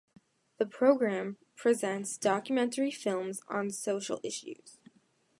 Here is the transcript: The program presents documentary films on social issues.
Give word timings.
The 0.57 0.65
program 0.65 1.37
presents 1.55 2.17
documentary 2.17 2.89
films 2.89 3.43
on 3.47 3.69
social 3.69 4.19
issues. 4.23 4.79